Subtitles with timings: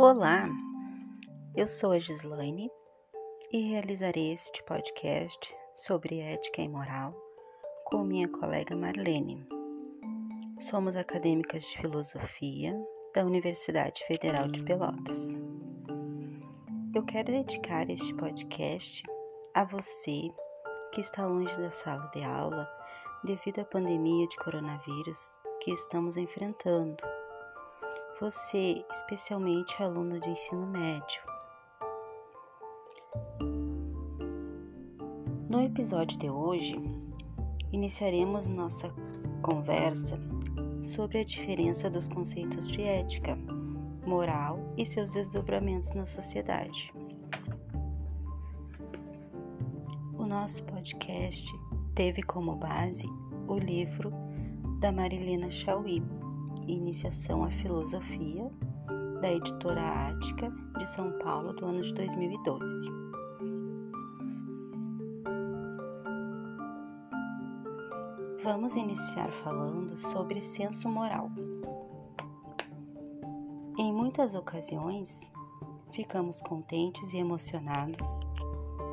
[0.00, 0.44] Olá,
[1.56, 2.70] eu sou a Gislaine
[3.50, 7.12] e realizarei este podcast sobre ética e moral
[7.86, 9.44] com minha colega Marlene.
[10.60, 12.80] Somos acadêmicas de filosofia
[13.12, 15.32] da Universidade Federal de Pelotas.
[16.94, 19.02] Eu quero dedicar este podcast
[19.52, 20.30] a você
[20.92, 22.70] que está longe da sala de aula
[23.24, 27.17] devido à pandemia de coronavírus que estamos enfrentando
[28.20, 31.22] você, especialmente aluno de ensino médio.
[35.48, 36.74] No episódio de hoje,
[37.70, 38.92] iniciaremos nossa
[39.40, 40.18] conversa
[40.82, 43.38] sobre a diferença dos conceitos de ética,
[44.04, 46.92] moral e seus desdobramentos na sociedade.
[50.18, 51.52] O nosso podcast
[51.94, 53.06] teve como base
[53.46, 54.12] o livro
[54.80, 56.02] da Marilena Chauí,
[56.68, 58.52] Iniciação à Filosofia,
[59.22, 62.90] da editora Ática, de São Paulo, do ano de 2012.
[68.44, 71.30] Vamos iniciar falando sobre senso moral.
[73.78, 75.26] Em muitas ocasiões,
[75.92, 78.20] ficamos contentes e emocionados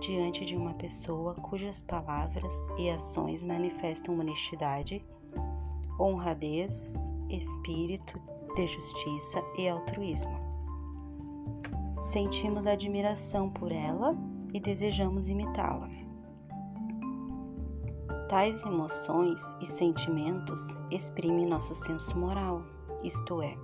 [0.00, 5.04] diante de uma pessoa cujas palavras e ações manifestam honestidade,
[5.98, 6.94] honradez
[7.30, 8.20] espírito
[8.54, 10.38] de justiça e altruísmo.
[12.02, 14.16] Sentimos admiração por ela
[14.54, 15.88] e desejamos imitá-la.
[18.28, 20.60] Tais emoções e sentimentos
[20.90, 22.62] exprimem nosso senso moral,
[23.02, 23.56] isto é,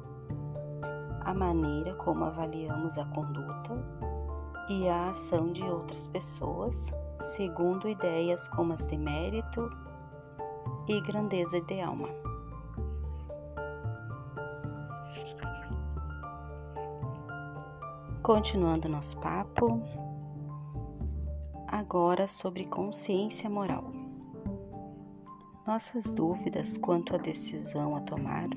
[1.25, 3.75] a maneira como avaliamos a conduta
[4.69, 6.91] e a ação de outras pessoas,
[7.23, 9.69] segundo ideias como as de mérito
[10.89, 12.09] e grandeza de alma.
[18.23, 19.83] Continuando nosso papo,
[21.67, 23.91] agora sobre consciência moral.
[25.67, 28.49] Nossas dúvidas quanto à decisão a tomar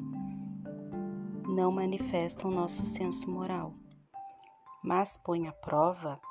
[1.50, 3.74] não manifestam nosso senso moral,
[4.84, 6.22] mas põem à prova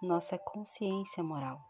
[0.00, 1.60] nossa consciência moral,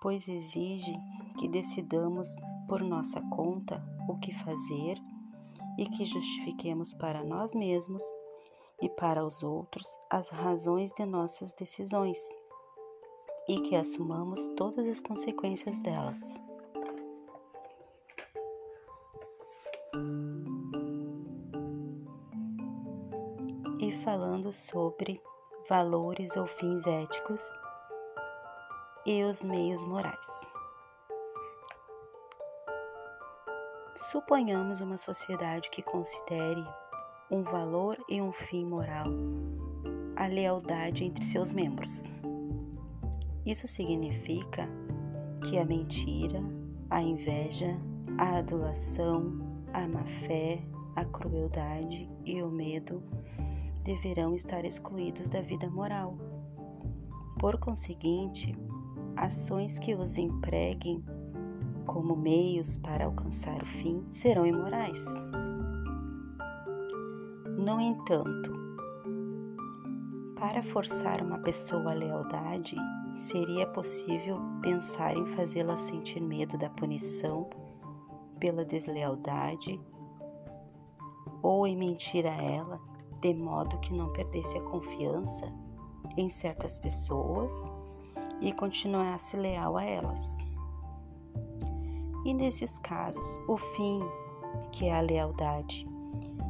[0.00, 0.96] pois exige
[1.40, 2.28] que decidamos
[2.68, 4.96] por nossa conta o que fazer
[5.76, 8.04] e que justifiquemos para nós mesmos
[8.80, 12.18] e para os outros as razões de nossas decisões
[13.48, 16.18] e que assumamos todas as consequências delas.
[23.80, 25.20] E falando sobre
[25.68, 27.42] valores ou fins éticos
[29.06, 30.46] e os meios morais.
[34.10, 36.64] Suponhamos uma sociedade que considere
[37.30, 39.04] um valor e um fim moral,
[40.16, 42.04] a lealdade entre seus membros.
[43.44, 44.68] Isso significa
[45.42, 46.42] que a mentira,
[46.88, 47.78] a inveja,
[48.16, 49.38] a adulação,
[49.72, 50.62] a má-fé,
[50.96, 53.02] a crueldade e o medo
[53.84, 56.16] deverão estar excluídos da vida moral.
[57.38, 58.54] Por conseguinte,
[59.16, 61.04] ações que os empreguem
[61.86, 65.04] como meios para alcançar o fim serão imorais.
[67.58, 68.52] No entanto,
[70.38, 72.76] para forçar uma pessoa à lealdade,
[73.16, 77.50] seria possível pensar em fazê-la sentir medo da punição
[78.38, 79.80] pela deslealdade
[81.42, 82.80] ou em mentir a ela
[83.20, 85.52] de modo que não perdesse a confiança
[86.16, 87.52] em certas pessoas
[88.40, 90.38] e continuasse leal a elas.
[92.24, 94.00] E nesses casos, o fim,
[94.70, 95.97] que é a lealdade,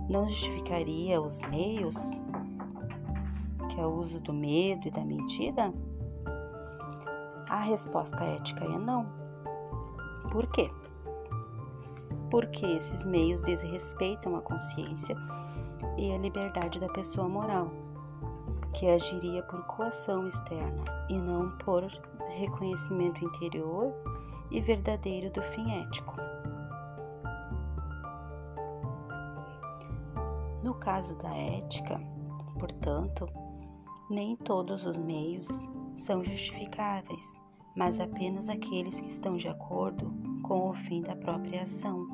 [0.09, 1.97] não justificaria os meios,
[3.71, 5.73] que é o uso do medo e da mentira?
[7.49, 9.07] A resposta ética é não.
[10.31, 10.71] Por quê?
[12.31, 15.17] Porque esses meios desrespeitam a consciência
[15.97, 17.71] e a liberdade da pessoa moral,
[18.75, 21.83] que agiria por coação externa e não por
[22.39, 23.93] reconhecimento interior
[24.51, 26.15] e verdadeiro do fim ético.
[30.63, 32.01] No caso da ética,
[32.59, 33.27] portanto,
[34.11, 35.47] nem todos os meios
[35.97, 37.41] são justificáveis,
[37.77, 40.13] mas apenas aqueles que estão de acordo
[40.43, 42.07] com o fim da própria ação.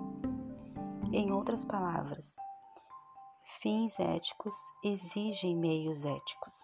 [1.13, 2.35] Em outras palavras,
[3.63, 4.55] fins éticos
[4.85, 6.55] exigem meios éticos.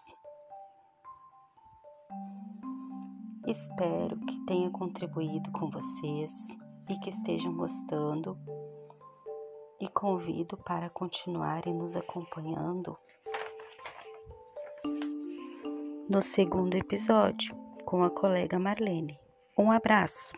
[3.47, 6.31] Espero que tenha contribuído com vocês
[6.87, 8.37] e que estejam gostando
[9.81, 12.95] e convido para continuarem nos acompanhando
[16.07, 19.19] no segundo episódio com a colega Marlene.
[19.57, 20.33] Um abraço!